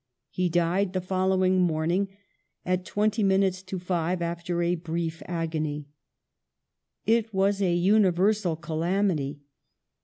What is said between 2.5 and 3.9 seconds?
at twenty minutes to